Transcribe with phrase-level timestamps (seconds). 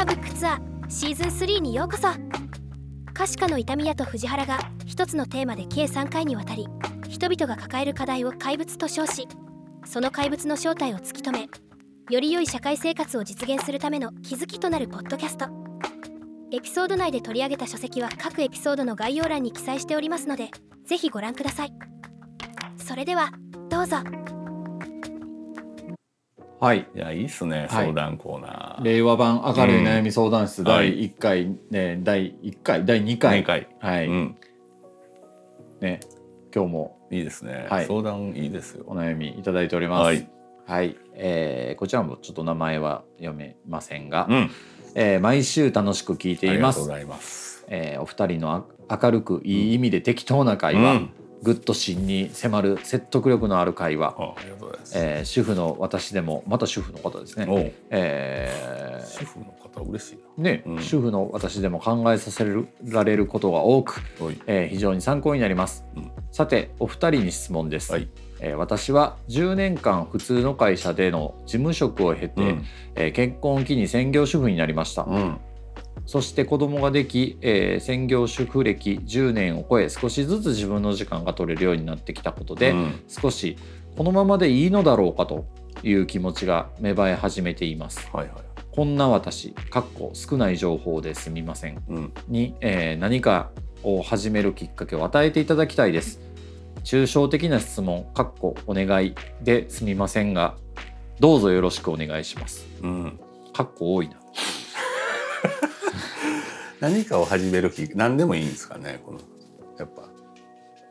[0.00, 2.08] アブックツアーシーズン3にようこそ。
[3.12, 6.66] 可視化の痛み屋と藤原が一つのテーマで計3回にわたり
[7.10, 9.28] 人々が抱える課題を怪物と称し
[9.84, 11.48] その怪物の正体を突き止め
[12.08, 15.48] より良い社会生活を実現するための気づきとなるポッドキャスト。
[16.50, 20.48] エピソード内で取り上げた書籍は各エピソードの概要欄に記載しておりますので
[20.86, 21.74] ぜひご覧ください。
[22.78, 23.32] それでは
[23.68, 23.98] どうぞ。
[26.60, 26.86] はい。
[26.94, 27.68] いやいいっすねはい。
[27.68, 28.84] 相談コーナー。
[28.84, 33.38] 令和版明るい悩み相談室うん第1回、ね第1回第2回。
[33.38, 33.68] 二回。
[33.80, 34.36] はい、うん。
[35.80, 36.00] ね
[36.54, 36.98] 今日も。
[37.10, 37.66] いいですね。
[37.68, 37.86] はい。
[37.86, 38.84] 相談いいですよ。
[38.86, 38.94] お。
[38.94, 40.04] 悩みいただいております。
[40.04, 40.28] はい、
[40.66, 40.96] はい。
[41.14, 44.50] えーこちらもちょっと名前は読めませんが、うん。
[44.94, 46.58] えー毎週楽しく聞いています。
[46.58, 47.64] ありがとうございます。
[47.68, 51.10] えーお二人のあ明るくいい意味で適当な会話、うん
[51.42, 54.98] ぐっと芯に迫る説得力のある会話、あありがとうございます。
[54.98, 60.82] えー主婦の私でもまた主婦の方ですね、え主婦の方嬉しいーねうん。
[60.82, 62.44] 主婦の私でも考えさせ
[62.84, 64.00] られることが多く。
[64.46, 66.10] えー非常に参考になります、うん。
[66.30, 68.08] さてお二人に質問です、はい。
[68.40, 72.64] えー私は10年間普通の会社での事務職を経て、うん。
[72.96, 75.40] えー結婚を機に専業主婦になりました、うん。
[76.06, 83.56] そして子供ができ、えー専業主婦歴10年を超え少しずつ自分の時間が取れるようになってきたことで、うん少し
[83.96, 85.46] このままでいいのだろうかと
[85.82, 88.34] いう気持ちが芽生え始めていますはいはい。
[88.72, 92.12] こんな私かっこ少ない情報ですみませんうん。
[92.28, 93.50] に、えー何か
[93.82, 96.20] を始めるきっかけを与えていただきたいです
[96.84, 100.54] 抽象的な質問かっこお願いですみませんが
[101.18, 103.20] どうぞよろしくお願いしますうん。
[103.52, 104.16] かっこ多いな
[106.80, 109.20] 何かを始める気何でもいいんですかねこの
[109.78, 110.08] やっぱ。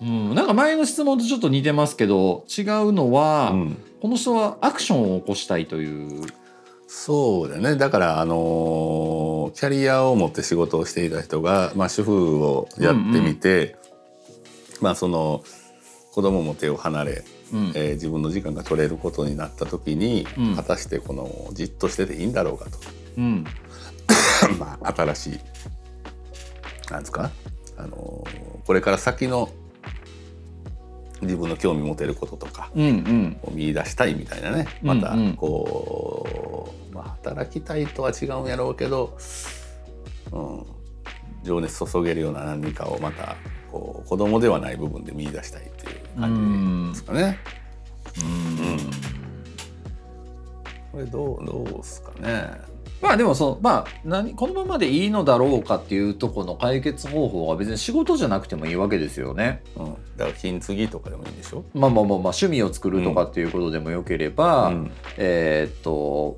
[0.02, 3.78] うん、なんか前の質問とちょっと似てますけど違うのは、うん。
[4.02, 6.22] この人はアクションを起こしたいという、
[6.88, 7.76] そうだね。
[7.76, 13.76] だからあのーキャリアを持って仕事をしていた人が、まあ、主婦をやってみて、
[14.80, 15.44] まあその
[16.14, 17.72] 子供も手を離れ、うん。
[17.76, 20.56] えー自分の時間が取れることになった時に、うん。
[20.56, 22.78] 果たしてこのじっとしてていいんだろうかと。
[23.18, 23.46] うん。
[24.58, 25.40] まあ新しい
[26.92, 27.32] なんですか、
[27.78, 29.50] あのーこれから先の
[31.22, 33.40] 自分の興味持てることとかうんうん。
[33.42, 34.68] を見出したいみたいなね。
[34.84, 39.18] うんまたうんこう、まあ、働きたいとは違うんやろうけど、
[40.32, 40.66] うん、
[41.44, 43.36] 情熱注げるような何かをまた
[43.72, 47.40] こう子供ではない部分で見出したいっていう感じですかね。
[48.22, 48.78] うん。
[50.92, 52.69] これどうどうですかね。
[53.02, 59.64] まあでもそのまあ何このままでいいのだろうかっていうところの解決方法は別に仕事じゃなくてもいいわけですよね。
[59.78, 59.86] うん、
[60.18, 61.64] だから金継ぎとかでもいいんでしょ？
[61.74, 66.38] まあまあまあまあ趣味を作るとかっていうことでもよければ、うんえーっと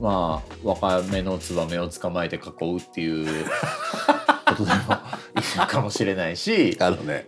[0.00, 3.44] まあ若めのツバメを捕まえて囲うっていう
[4.46, 6.76] ことでもいいのかもしれないし。
[6.82, 7.26] あのね、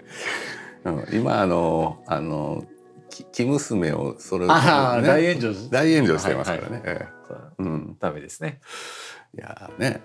[0.85, 2.76] うん、今あのあのき
[3.33, 6.77] 生娘をそれ、ね大炎上大炎上してますからね。
[6.77, 7.17] はいええ
[7.59, 8.61] うん、ダメですね。
[9.35, 10.03] いやーね、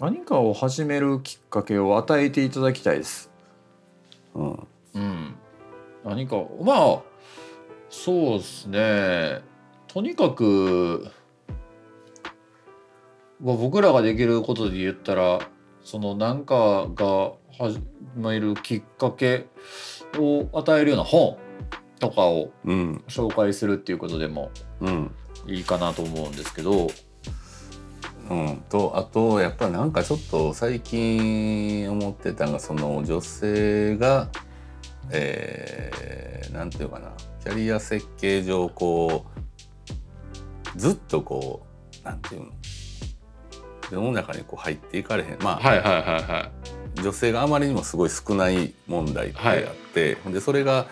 [0.00, 3.30] 何かを始めるきっかけを与えていただきたいです。
[4.34, 5.34] うん、うん。
[6.04, 7.02] 何かまあ
[7.88, 9.42] そうですね。
[9.86, 11.06] とにかく、
[13.40, 15.40] まあ、僕らができることで言ったら
[15.84, 17.82] その何かが始
[18.16, 19.46] めるきっかけ
[20.16, 21.36] を与えるような本
[22.02, 25.14] とかをうん、紹介するっていうことでもうん、
[25.46, 26.90] いいかなと思うんですけど。
[28.30, 34.30] うん、とあとやっぱりなんかちょっと最近思ってたのがその女性が、
[35.10, 37.12] えー、なんていうかな。
[37.42, 39.26] キャリア設計上こ
[40.74, 41.66] うずっとこ
[42.02, 42.46] うなんていうの。
[43.90, 45.38] 世の中にこう入っていかれへん。
[45.42, 46.50] まあ、はいはいはいは
[47.02, 50.86] 女性があまりにもすごい少ない問題ってあって、でそれが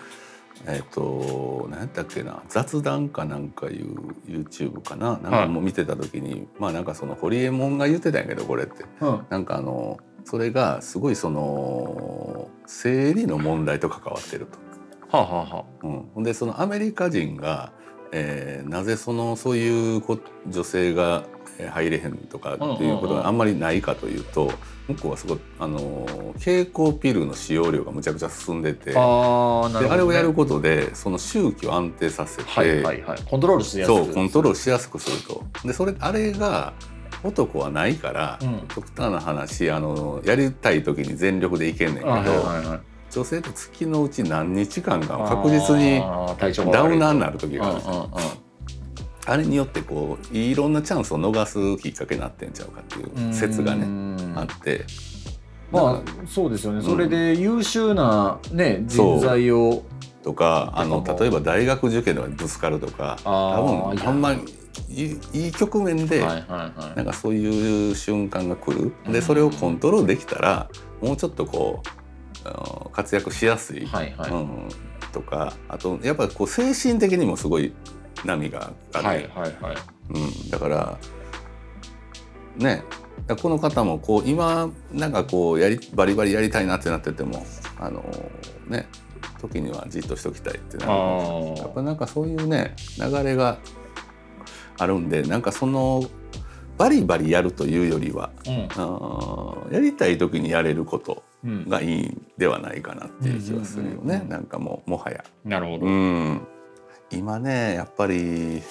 [0.67, 3.95] えっ、と何やったっけな雑談かなんかいう
[4.27, 8.85] YouTube かななんかもう見てた時に、まあなんかそのホリエモンが言ってたんやけどこれってい。
[9.01, 9.25] うん。
[9.29, 15.17] なんかあのそれがすごいその生理の問題と関わってると。
[15.17, 17.73] はあ、はあはうん、でそのアメリカ人が、
[18.13, 24.51] えーなぜそのそういうこ女性がえー入れへんとかっていうことがあんまりないかというと
[24.87, 29.69] 向こうはすごいあの経口ピルの使用量がむちゃくちゃ進んでて、あ。
[29.73, 29.79] ね。
[29.79, 33.19] であれをやることでその周期を安定させて、はいはいはい。
[33.25, 34.05] コントロールしやすく。
[34.05, 35.43] そうコントロールしやすくすると。
[35.65, 36.73] でそれあれが
[37.23, 42.79] 男はないから、うん極端な話あのやりたい時に全力でいけんねんけど、あはいはいはい。
[43.11, 45.99] 女性って月のうち何日間か確実に
[46.71, 48.07] ダウナーになる時があるあ
[49.31, 54.85] あれによってこういろんなチャンスを逃すきっかけになってんちゃうかっていう説がねねあって。
[55.71, 56.83] まあそうですよね、ん。
[56.83, 59.83] それで優秀な、ね、人材を。
[60.21, 64.05] とかあの例えば大学受験ではぶつかるとか多分いや。
[64.05, 64.43] ほんまに
[65.33, 66.95] いい局面で、はいはいはい。
[66.97, 68.93] なんかそういう瞬間が来る。
[69.05, 69.13] うん。
[69.13, 70.69] でそれをコントロールできたら
[71.01, 71.81] もうちょっとこ
[72.85, 74.31] う活躍しやすい、はいはい。
[74.31, 74.69] うん、
[75.13, 77.73] とかあとやっぱこう精神的にもすごい
[78.25, 79.27] 波がある、はいはい
[79.61, 79.75] はい。
[80.09, 80.97] うん、だから
[82.57, 82.83] ね。
[83.41, 87.45] この方もこう今なんかこうやりバリバリやりたいなってなってても
[87.79, 88.03] あの
[88.67, 88.87] ね。
[89.39, 93.57] 時にはじっとしときたいってなやっぱなんかそういうね流れが
[94.77, 96.03] あるんでなんかその
[96.77, 101.51] バリバリやるというよりはーあーやりたい時にやれることうん。
[101.51, 104.07] うんがいいんではないかなっていう気はするようんうんうんうん。
[104.21, 105.23] ねなんかもうもはや。
[105.43, 106.47] なるほど、うん
[107.11, 108.61] 今ねやっぱり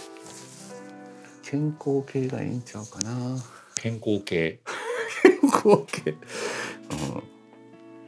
[1.43, 3.11] 健康系がいいんちゃうかな。
[3.75, 4.61] 健康系。
[5.23, 7.23] 健康系、うん、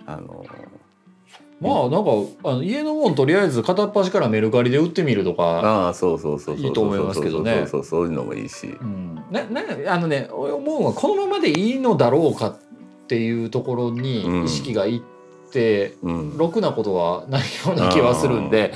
[0.06, 0.44] あの
[1.61, 2.11] まあなんか
[2.50, 12.58] あの家のもんとりあえず片っ端からメルカリで売ってみるとか、ああそうそうそうそういいと思いますけどねそうそうそうそういうのもいいしうん、ねねあのね俺思うのはこのままでいいのだろうかっ
[13.06, 15.00] ていうところにうん意識がいっ
[15.50, 18.75] て、うんろくなことはないような気はするんで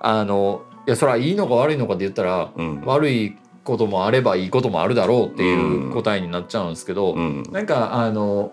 [0.00, 2.80] あのいやそれはいいのか悪いのかで言ったらうん。
[2.80, 7.42] うん悪いこともあればいいこともあるだろうっていう答えになっちゃうんですけど、うん。
[7.50, 8.52] なんかあの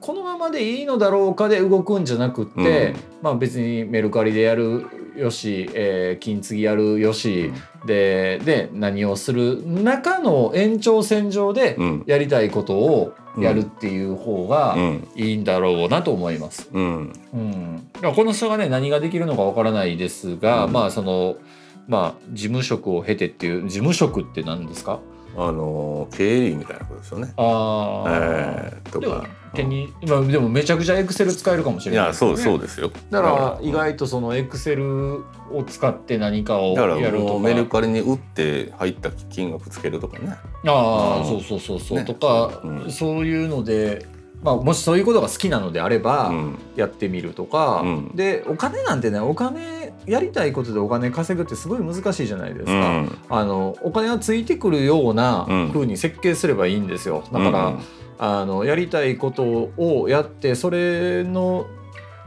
[0.00, 2.96] このままでいいのだろうかで動くんじゃなくって、うん。
[3.20, 4.86] まあ別にメルカリでやる
[5.16, 7.52] よし、えー金継ぎやるよし、
[7.84, 12.04] でで何をする中の延長線上でうん。
[12.06, 15.08] やりたいことをやるっていう方がうん。
[15.14, 16.70] いいんだろうなと思います。
[16.72, 17.12] うん。
[17.34, 20.72] うん、だからこの人がね何ができるのかわからないですが、うん。
[20.72, 21.36] まあその
[21.86, 25.00] まあ事務職を経てっていう事務職って何ですか？
[25.36, 27.32] あの経理みたいなことですよね。
[27.36, 28.72] あー。
[28.72, 29.28] えーとでもか。
[29.54, 32.06] 手に、まあ、でもめちゃくちゃエクセル使えるかもしいれない。
[32.06, 32.90] やそうそうでですよ。
[33.10, 37.38] だから意外とそのエクセルを使って何かをだからやるとか。
[37.40, 40.34] メルカリに売って入った金額つけるとかね。
[40.66, 41.24] ああ、うん。
[41.24, 42.04] そうそうそうそう、ね。
[42.04, 42.90] とか、うん。
[42.90, 44.06] そういうので、
[44.44, 46.58] まあ、もしそういうことが好きなのであれば、うん。
[46.76, 48.12] やってみるとか、うん。
[48.14, 53.18] でお金なんてねお金やりたいことでお金稼ぐってすごい難しいじゃないですか、うん。
[53.30, 55.68] あのお金がついてくるようなうん。
[55.72, 57.24] 風に設計すればいいんですよ。
[57.32, 57.78] だから、うん
[58.16, 61.66] あのやりたいことをやってそれの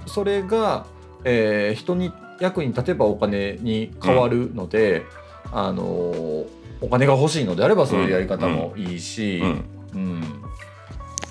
[0.05, 0.85] それが、
[1.23, 2.11] えー人に
[2.41, 5.03] 役に立てばお金に変わるので、
[5.51, 6.47] あのお
[6.91, 9.65] 金が欲しいのであればそういうやり方もいいし、うん。
[9.95, 10.23] うん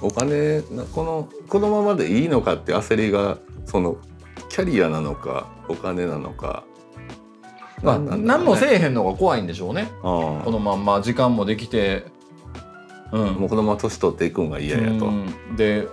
[0.00, 3.96] お金なこのこのままでいいのかって焦りがその
[4.48, 6.64] キャリアなのかお金なのか。
[7.82, 12.04] まあ、なんなんだろ何もせえへんのが怖いんでしょうねこのまんま時間もできて。
[13.12, 15.06] うんもうこのまま年取っていくんが嫌やと。
[15.06, 15.86] うんで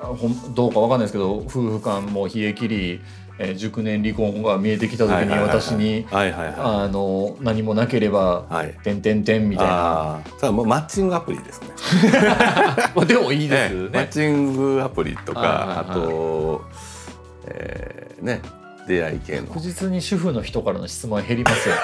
[0.55, 3.01] どうかわかんないですけど夫婦間も冷え切り、
[3.39, 8.53] えー熟年離婚が見えてきた時に私に何もなければい。
[8.53, 8.73] はい。
[8.83, 10.19] 「てんてんてん」みたいなああ。
[10.39, 11.69] ただもうマッチングアプリですね。
[12.95, 14.07] まあでもいいですええマッね。
[14.11, 16.63] チングアプリとか、あと、
[17.47, 18.41] えーね
[18.87, 21.75] 出会い系の確実に主婦の人からの質問減りますよ。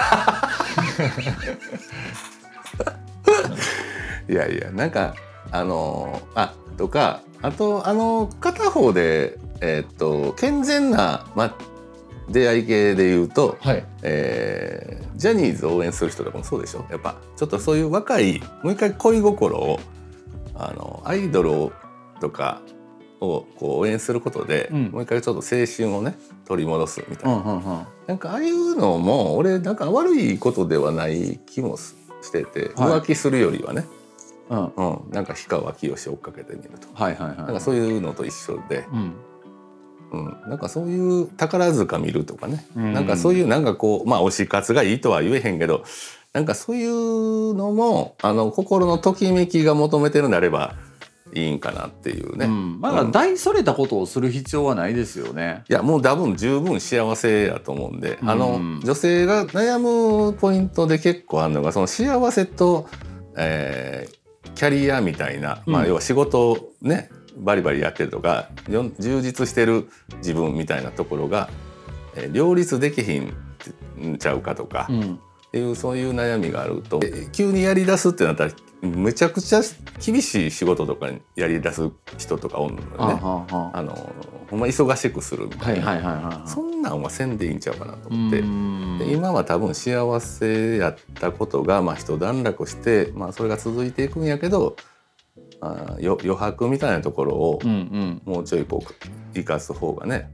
[4.29, 5.15] いやいやなんか
[5.51, 11.55] あのあとかあとあの片方でえーっと健全な、ま、
[12.29, 13.85] 出会い系で言うと、はい。
[14.03, 16.85] えージャニーズを応援する人とかもそうでしょ？
[16.89, 19.81] やっぱちょっとそういう若いもう一回恋心を
[20.55, 21.73] あのアイドルを
[22.21, 22.61] とか
[23.19, 27.85] をこう応援することで、うんもう一回ちょっと青春をね取り戻すみたいな、んうんうん。
[28.07, 33.83] なんかああいうのも俺なんか悪いことではない気もすしてて、はい浮気するよりはね、
[34.49, 34.65] うん。
[34.65, 37.37] うん、なんか氷川きよし追っかけてみるとはいはいはい。
[37.37, 39.13] なんかそういうのと一緒で、うん。
[40.11, 42.93] うん、なんかそういう宝塚見るとかね、うん。
[42.93, 45.83] なんかそういうなんかこうまあ推し活がいいとは言えへんけど
[46.33, 50.75] なんかそういうのもあの心のときめきが求めてるんであれば
[51.33, 55.63] いいんかなっていうね、うん、まだ大それたことをする必要はないですよね。
[55.69, 62.87] いやもう多分十分幸せやと思うんで、あのうん女性が悩むポイントで結構あるのがその幸せと、
[63.37, 64.18] えー
[64.59, 69.87] キャリアみたいな、まあ、うん要は仕事をねバリバリやってるとかよ充実してる
[70.17, 71.49] 自分みたいなところが、
[72.15, 73.33] えー両立できひん
[74.05, 75.19] んちゃうかとか、うん。
[75.49, 76.99] っていうそういう悩みがあると。
[77.03, 78.51] え急にやりだすってなったら
[78.81, 79.61] めちゃくちゃ
[80.03, 82.93] 厳しい仕事とかにやりだす人とかおるのよね。
[82.97, 84.13] あの
[84.49, 88.43] ほんま忙しくするみたいな、はいはいはいはいそんなんはせんでいいんちゃうかなとう思って。
[89.11, 94.75] 今は多分幸せやったことが、まあ、一段落して、まあ、それが続いていくんやけど
[95.61, 97.59] あ余白みたいなところを
[98.25, 98.93] もうちょいこう
[99.33, 100.31] 生かす方がね、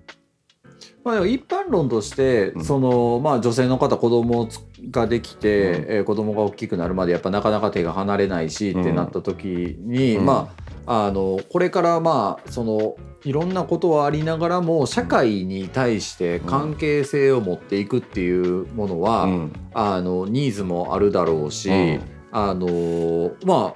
[1.06, 2.66] まあ、一般論として、うん。
[2.66, 4.50] そのまあ、女性の方子供
[4.90, 5.86] ができて、うん。
[5.88, 8.82] えー子供が大きくなるまでやっぱなかなか手が離れないし、うん。
[8.82, 10.26] ってなった時に、うん。
[10.26, 10.50] ま
[10.88, 19.54] ああのこれからまあそのいろんなことはありながらも社会に対して関係性を持っていくっていうものは、うん。
[19.76, 22.02] あのニーズもあるだろうし、うん。
[22.32, 23.76] あのま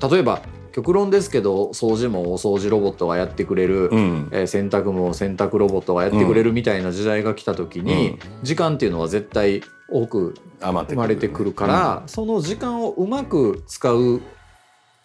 [0.00, 0.40] あ例えば
[0.72, 4.28] 極論ですけど掃除もお掃除ロボットがやってくれる、うん。
[4.32, 14.20] えー洗濯も洗濯ロボットがやってくれるみたいな時代が来た時に、時間っていうのは絶対多く生まれてくるから、その時間をうまく使う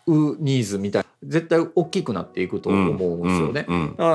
[0.08, 3.66] ニーズみたいな絶対大きくなっていくと思うんですよね。
[3.68, 3.82] うん。
[3.82, 3.90] うん。
[3.92, 4.10] だか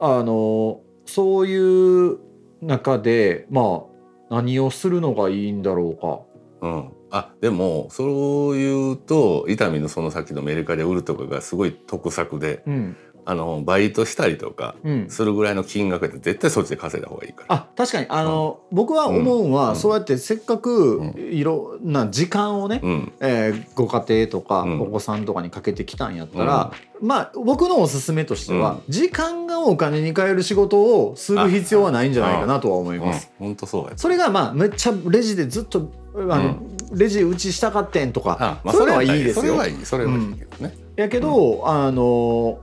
[0.00, 2.18] らあのそういう
[2.60, 3.84] 中でま
[4.30, 6.20] あ何をするのがいいんだろうか。
[6.68, 12.96] うんあでもそう言うと伊丹のその先のメルカリ売るとかがすごい得策でうん。
[13.30, 17.56] あのバイトしたりとかうん、するぐらいの金額で絶対そっちで稼いだ方がいいから。
[17.56, 18.06] あ確かに。
[18.08, 19.76] あの、僕は思うのは、うん。
[19.76, 21.14] そうやってせっかくうん。
[21.18, 23.12] いろんな時間をね、うん。
[23.20, 24.80] えーご家庭とかうん。
[24.80, 26.72] お子さんとかにかけてきたんやったら、
[27.02, 33.30] まあ僕のおすすめとしては、時間がお金に変える仕事をする必要はないんじゃないかなとは思います。
[33.38, 33.92] 本当そうや。
[33.96, 36.56] それがまあめっちゃレジでずっとあの、
[36.92, 39.42] レジ打ちしたかってんとか、あまあそういうのはいいですよ。
[39.42, 40.74] それはいいそれはいいけどね。
[40.96, 42.58] やけど、あの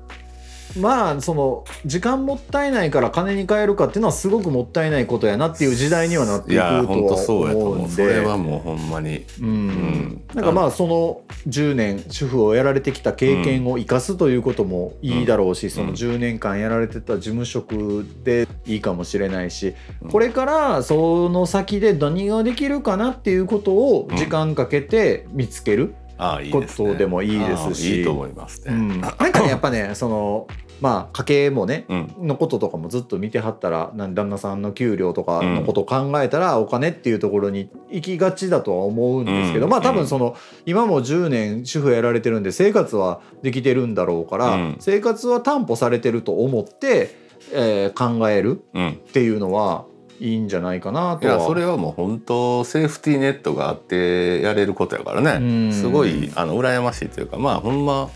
[0.80, 7.86] まあその時間もったいないから金に変えるかっていうのはすごくもったいないことやなっていう時代にはなっていくとは思う。
[7.86, 8.20] んそれで。
[8.20, 9.26] はもうほんまに。
[9.42, 25.96] うんんなんかまあその10年主婦をやられてきた経験を生かすということもいいだろうし、その10年間やられてた事務職でいいかもしれないし、うんこれからその先で何ができるかなっていうことを時間かけて見つける。
[26.18, 28.00] ことでもいいですし。
[28.00, 28.74] いいと思いますね。
[28.74, 29.02] うん。
[29.02, 30.48] なんかねやっぱねその
[30.82, 32.14] まあ家計もねうん。
[32.28, 44.76] のこととかもずっと見てはったら旦那さんの給料とかのことを考えたらお金っていうところに行きがちだとは思うんですけど、うんまあ多分その今も10年主婦やられてるんで生活はできてるんだろうから、うん。
[44.80, 47.16] 生活は担保されてると思って、
[47.54, 48.90] えー考えるうん。
[48.92, 49.86] っていうのは
[50.20, 51.34] いいんじゃないかないとは。
[51.36, 55.70] やそれはもう本当セーフティーネットがあってやれることやからうん。
[55.70, 58.10] ねすごいあの羨ましいというかまあほんま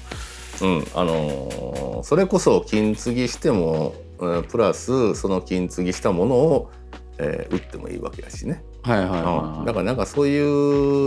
[0.62, 6.72] うんあのーそれこそ金継ぎしてもうんプラスその金継ぎしたものを、
[7.18, 9.26] えー売ってもいいわけやしね、はいはいはいうん。
[9.58, 10.40] はいだからなんかそうい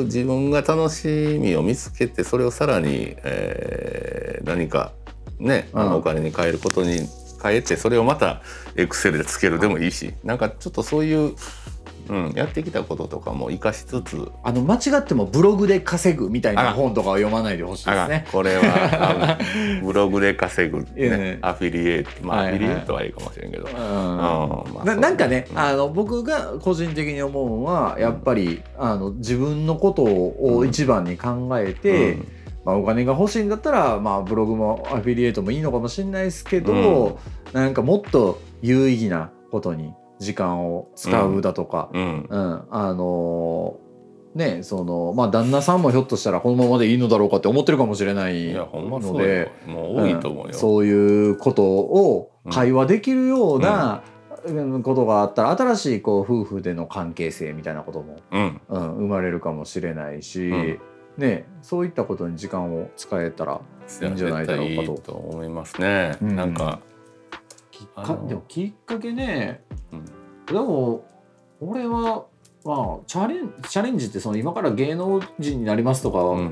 [0.03, 1.09] う自分が楽し
[1.41, 4.93] みを見つけてそれをさらに、えー何か
[5.39, 5.91] ねあうん。
[5.93, 7.01] のお金に変えることに
[7.43, 8.43] 変えてそれをまた
[8.77, 11.35] エクセルでつけるでもいいしなんかちょっとそういう、
[12.09, 14.31] うん、やってきたこととかも活かしつつ。
[14.43, 18.27] あの間違ってもブログで稼ぐみたいな本とかを読まないでほしいですね。
[18.33, 19.39] これは
[19.83, 21.17] ブログで稼ぐ、いいね。
[21.17, 22.11] ね、アフィリエイト。
[22.23, 22.55] まあ、はいはい。
[22.55, 23.75] アフィリエイトはいいかもしれんけど、うん。
[23.75, 25.59] まあなんかね、うん。
[25.59, 32.29] あの僕が個人的に思うのはやっぱりあの自分のことを一番に考えて、うん
[32.65, 37.19] まあ、お金が欲しいんだったら、まあ、ブログもアフィリエイトもいいのかもしれないですけど、
[37.53, 42.27] なんかもっと有意義なことに時間を使うだとか、うん。
[42.29, 42.65] うん。
[42.71, 43.79] あの
[44.35, 49.51] ねそのまあ旦那さんもひょっとしたらこのままでいいのだろうかって思ってるかもしれないので。
[49.67, 54.13] もう多いと思うよ、んそういうことを会話できるような、うん
[54.83, 58.61] ことがあったら新しいこう夫婦での関係性みたいなことも、うん。
[58.69, 60.81] うん、生まれるかもしれないし、うん
[61.17, 63.61] ね、そういったことに時間を使えたら
[64.03, 64.83] いいんじゃないだろうかと。
[64.83, 66.37] いいと思いますね、うん。
[66.37, 66.81] なんか、
[67.71, 70.05] きっかでもきっかけねうん。
[70.47, 71.05] でも
[71.61, 72.27] 俺は
[72.65, 76.51] まあチャレンチャレンジってその今から芸能人になりますとか、うん。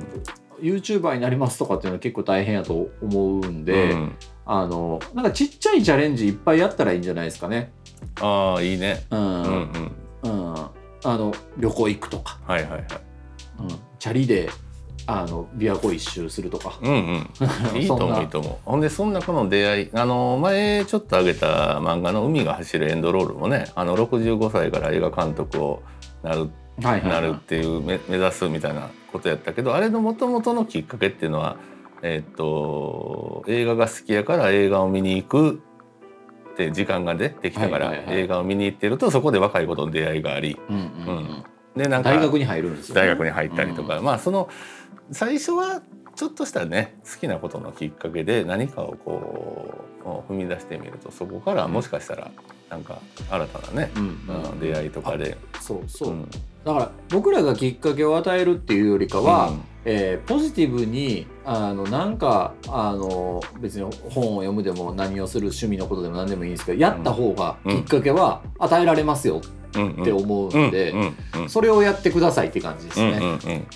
[0.61, 4.17] YouTuber になりますとかっていうのは結構大変やと思うんで、うん。
[4.45, 7.73] あのなんかちっちゃいチャレンジいっぱいやったらいいんじゃないですかね。
[8.21, 9.07] ああいいね。
[9.11, 9.21] うん。
[9.21, 9.73] うん
[10.25, 10.51] うん。
[10.53, 10.55] うん。
[11.03, 12.83] あの旅行行くとか、はいはいはい。
[13.61, 13.69] うん、
[14.01, 14.49] チャリで
[15.07, 16.79] あの琵琶湖一周するとか。
[16.83, 17.79] うんうん。
[17.79, 18.17] いいとそんな。
[18.17, 18.57] い思いいと思う。
[18.65, 25.83] ほんでその中の出会いあの前ちょっと挙げた漫画の「海が走るエンドロール」もねあの65歳から映画監督を
[26.23, 31.57] なるないるっていう目目指すみたいなことやったけどあれのもともとのきっかけっていうのは、
[32.03, 35.61] えっと映画が好きやから映画を見に行く
[36.53, 40.59] って時間がねできたから、映画を見に行ってるとそこで若い子との出会いがあり。
[40.69, 40.83] うんうん。
[40.83, 41.45] うん
[41.77, 42.11] でなんか。
[42.11, 44.49] 大学に入るんですよ、大学に入ったりとか、まあその
[45.13, 45.83] 最初は
[46.17, 49.85] ちょっとしたね好きなことのきっかけで何かをこ
[50.29, 52.31] う踏み出してみるとそこからもしかしたら
[52.69, 53.01] なんか
[53.31, 54.03] 新たなね、うん。
[54.53, 55.37] うん出会いとかで。
[55.61, 56.31] そうそう、うん。
[56.65, 59.61] だから僕らがきっかけを与えるっていうよりかは、うん。
[59.85, 67.77] えーポジティブにあのなんかあの別に本を読むでも何をする趣味のことでも何でもいいんですけどやった方がうん。
[67.79, 70.95] きっかけは与えられますようんって思うんで、
[71.49, 73.19] それをやってくださいって感じですね。
[73.19, 73.67] うんうん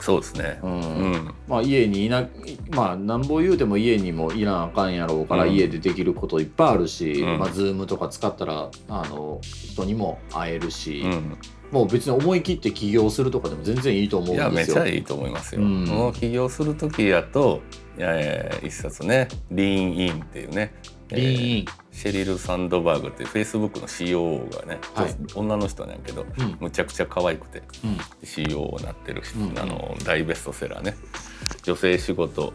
[0.00, 0.60] そうですね。
[0.62, 2.28] うんうんまあ、家にいな
[2.70, 11.38] まあなんぼ言うても家にもいらんあかんやろうから、家でできることいっぱいあるし、うんまあ、ズームとか使ったらあの人にも会えるし、うん
[11.70, 14.76] もう別に思い切って起業するとかでも全然いいと思うんいやめですよ。
[14.76, 15.60] ちゃいいと思いますよ。
[15.60, 17.60] うんもう起業する時やと、
[17.98, 20.72] えー一冊ね「リーンイン」っていうね
[21.16, 21.66] リーン。
[21.92, 25.16] シェリル・サンドバーグっていうフェイスブックの COO がね、はい。
[25.34, 26.56] 女の人なんやけどうん。
[26.60, 27.96] むちゃくちゃ可愛くてうん。
[28.22, 30.94] COO になってる、うんあの大ベストセラーね。
[31.62, 32.52] 女性仕事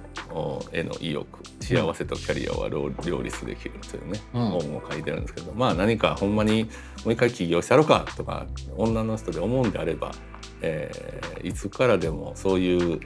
[0.72, 1.28] への意欲
[1.60, 4.50] 幸せとキャリアは両両立できるというね、うん。
[4.50, 6.70] 本を書いてるんですけどまあ何かほんまにも
[7.08, 8.46] う一回起業したろかとか
[8.78, 10.12] 女の人で思うんであれば、
[10.62, 13.00] えーいつからでもそういう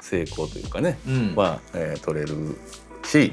[0.00, 1.34] 成功というかね、うん。
[1.34, 2.58] は、えー取れる
[3.04, 3.32] し、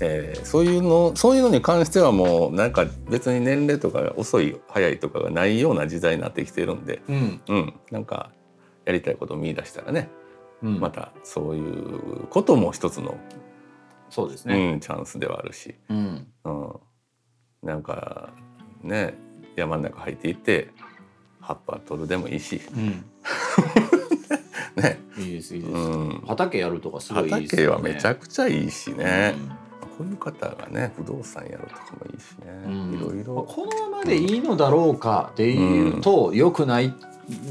[0.00, 7.40] えーそういうのそういうのに関してはもうなんか別に年齢とか遅い早いとかがないような時代になってきてるんで、うん。
[7.48, 8.30] うん、なんか
[8.84, 10.08] やりたいことを見出したらね、
[10.62, 10.80] うん。
[10.80, 13.16] またそういうことも一つの、
[14.10, 14.72] そうですね。
[14.72, 16.26] うん、チャンスではあるし、うん。
[16.44, 16.72] うん、
[17.62, 18.30] なんか
[18.82, 19.14] ね
[19.56, 20.70] 山の中入っていって
[21.40, 23.04] 葉っぱ取るでもいいし、うん。
[24.76, 25.00] ね。
[25.18, 27.76] いいですいいです、うん、畑やるとかすごいいいですよね。
[27.76, 29.34] 畑はめちゃくちゃいいしね。
[29.36, 29.67] うん
[29.98, 32.94] こういう方がね不動産やるとかもいいしね、うん。
[32.94, 33.42] いろいまあろ。
[33.42, 36.94] このままでいいのだろうかっていうと良くないん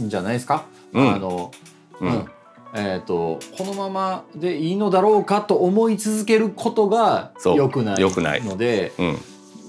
[0.08, 0.63] じゃないですか？
[0.94, 1.13] うん。
[1.13, 1.51] あの、
[2.00, 2.10] うん。
[2.10, 2.25] うん。
[2.74, 7.58] えっ、とこのままでいいのだろうかと思い続けることがそう。
[7.58, 8.42] 良くない良くない。
[8.42, 9.18] ので、うん。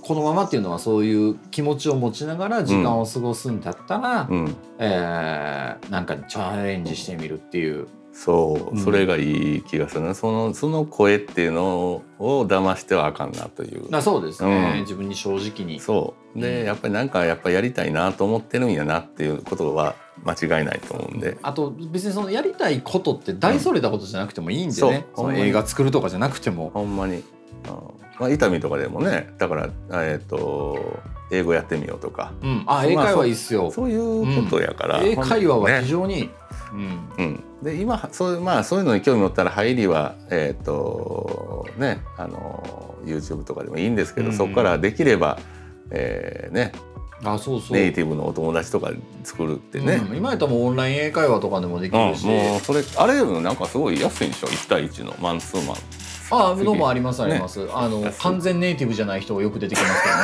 [0.02, 7.88] このままっていうのはそういう気持ちを持ちながら時間を過ごすんだったら、うん、えーなんかチャレンジしてみるっていう。
[8.18, 8.84] そう、うん。
[8.84, 13.88] それがいい気がするねそのその声っていうのを騙してはあかんなという。
[13.90, 14.80] なそうですね、うん。
[14.80, 15.78] 自分に正直に。
[15.78, 16.40] そう。
[16.40, 16.66] で、うん。
[16.66, 25.32] やっぱりなんかやっぱりやりたいなと思ってるんやなっていうことは間違いないと思うんで、あと別にそのやりたいことって大それたことじゃなくてもいいんでね、そう。
[25.32, 26.72] ん映画作るとかじゃなくても。
[26.74, 27.22] ほんまに、うん。
[28.18, 29.32] まあ、痛みとかでもね。
[29.38, 30.98] だからえっ、と
[31.30, 32.32] 英語やってみようとか。
[32.42, 33.70] うん、あまあ英会話いいっすよ。
[33.70, 35.82] そういうことやから、英会話はね。
[35.84, 36.30] 非常に、うん
[36.72, 44.32] うん、で今そう,、まあ、そういうのに興味持ったら入りはえっ、とねあの YouTube とかでもいいんですけど、うん。
[44.34, 45.38] そこからできれば、
[45.90, 46.72] えーね、
[47.24, 47.76] あそうそう。
[47.76, 48.92] ネイティブのお友達とか
[49.24, 50.16] 作るってね、うん。
[50.16, 55.76] 今やったらもうオンライン英会話とかでもできうんるし、もうそれあれなんかすごい安いんでしょ？1対1のマンツーマン。
[56.30, 60.22] あどうもありますあねります、あの完全ネイティブじゃない人がよく出てきますけどね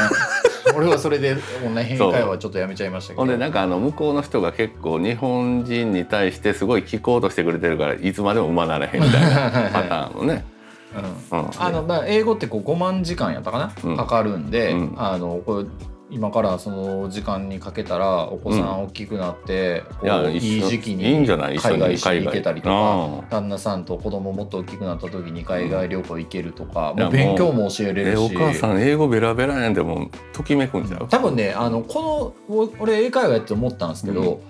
[0.74, 3.20] 俺はそれでオンライン英会話ちょっとやめちゃいましたけど。
[3.22, 10.44] ほんでなんかあの向こうの人が結構日本人に対してすごい聞こうとしてくれてるからいつまでも馬ならへんみたいなパターンのね。
[11.32, 11.38] うん。
[11.38, 11.50] うん。
[11.58, 13.96] あのまあ英語ってこう5万時間やったかな、うん。
[13.96, 14.94] かかるんで、うん。
[14.96, 15.64] あのこれ
[16.14, 20.68] 今からその時間にかけたらお子さん大きくなって、こういい一緒。
[20.68, 21.56] 時期いいんにじゃない？
[21.56, 28.36] 一緒海外しに行けたりとかうん旦那さんと子供もっと大きくなった時に海外旅行行けるとか、うんもう勉強も教えれえるし。
[28.36, 31.08] お母さん英語ベラベラやんでもときめくんちゃう？
[31.08, 34.40] 多分ねあのこのお俺英会話やって思ったんですけど、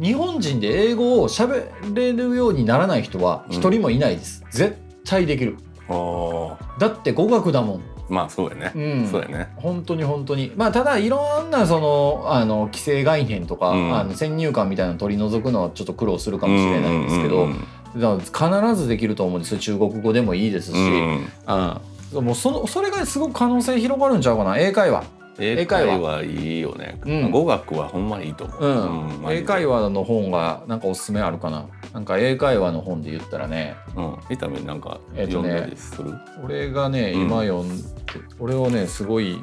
[0.00, 5.56] 日本人で英語を喋れるようにならない人は一人もいないです、絶対できる。
[5.88, 6.56] あー。
[6.78, 7.82] だって語学だもん
[8.12, 9.08] まあそうやね、うん。
[9.08, 9.48] そうやね。
[9.56, 10.52] 本当に本当に。
[10.54, 13.96] まあただいろんなそのあの規制概念とか、うん。
[13.96, 17.48] あの先入観みたいなの取り除くのはちょっと苦労するかもしれないんですけど、
[17.94, 21.28] 必ずできると思うんですよ中国語でもいいですし、うん。
[21.46, 21.80] うん
[22.12, 25.04] もうそのそれがすごく可能性広がるんちゃうかな英会話。
[25.38, 27.30] 英会話はいいよね、うん。
[27.30, 28.66] 語学はほんまにいいと思う、
[29.24, 29.32] うん。
[29.32, 34.16] 英会話の本がなんかおすすめあるかななんか英会話の本で言ったらねうん。
[34.30, 37.20] 伊丹なんかえっとね読んだりする、俺がねうん。
[37.22, 37.88] 今読んで、
[38.38, 39.38] 俺をねすごい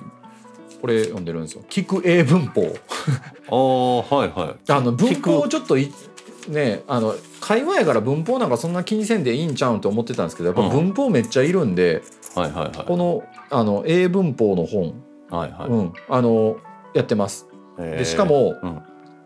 [0.82, 1.64] これ読んでるんですよ。
[1.70, 2.62] 聞く英文法。
[4.12, 4.72] ああはいはい。
[4.72, 5.92] あの文法をちょっとい
[6.48, 10.70] ねあの会話やから文法なんかそんな気にせんでいいんちゃうんと思ってたんですけどやっぱうん。
[10.70, 12.02] 文法めっちゃいるんで、
[12.36, 12.86] はいはいはい。
[12.88, 14.94] このあの英文法の本、
[15.30, 16.58] はいはい、うん、あの
[16.94, 17.48] やってます。
[17.78, 18.82] えーでしかも、うん。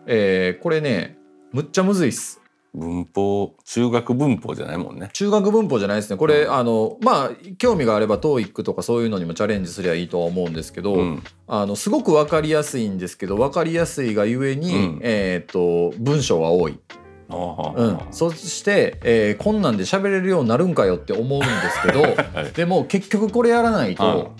[0.06, 1.18] えーこれね
[1.52, 2.40] むっちゃむずいっす
[2.74, 5.08] 文法中学文法じゃないもんね。
[5.12, 6.16] 中学文法じゃないですね。
[6.16, 6.52] これ、うん。
[6.52, 11.22] あのまあ興味があれば TOEIC とかそういうのにもチャレンジすりゃいいとは思うんですけど、うん。
[11.46, 15.00] あのすごく分かりやすいんですけど分かりやすいがゆえに、うん。
[15.02, 16.78] えー、と文章は多い、
[17.28, 22.02] うん、そして、えーこんなんで喋れるようになるんかよって思うんですけど
[22.34, 22.52] はい。
[22.54, 24.32] でも結局これやらないと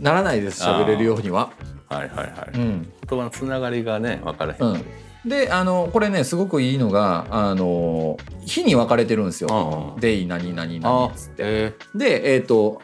[0.00, 1.50] ならないです喋れるようには。
[1.88, 2.58] はいはいはい。
[2.58, 2.92] うん。
[3.08, 4.62] 言葉のつながりがね分からへん。
[4.62, 4.84] うん
[5.24, 9.96] であのこれねすごくいいのがあの日に分かれてるんですよ。
[10.00, 11.34] デイ何々何あっつって。
[11.38, 12.80] えでえっ、と、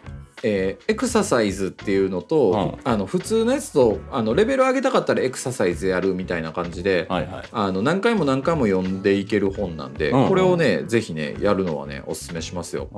[0.46, 7.46] えーエクササイズっていうのと、あの普通のやつとあのレベル上げたかったらエクササイズやるみたいな感じで、ーはいはい。
[7.50, 12.88] あの何回も何回も読んでいける本なんで、うんうんこれをねぜひねやるのはねおすすめしますよ。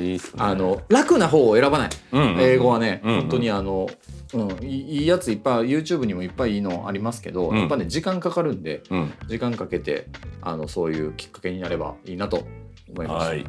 [0.00, 0.42] いいっすね。
[0.42, 3.88] あの楽な方を選ばない、うんうん英語はね、うんうん本当にあの、
[4.34, 10.06] うん、いいいいやついっぱい YouTube にもいっぱいいいのありますけど、うんやっぱね時間かかるんでうん時間かけて
[10.42, 12.44] あのそういうきっかけになればいいなと
[12.92, 13.28] 思います。
[13.28, 13.44] はい。